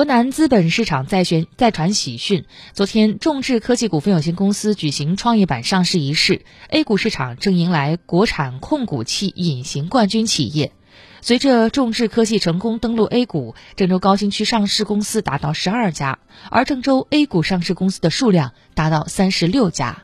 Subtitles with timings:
[0.00, 10.72] 河南资本市场再宣再传喜讯，昨天众智科技股份有限公司举行创业板上市仪式，A 股市场正迎来国产控股企隐形冠军企业。
[11.20, 16.18] 随着众智科技成功登陆 A 股，郑州高新区上市公司达到十二家，
[16.50, 19.98] 而郑州 A 股上市公司的数量达到三十六家。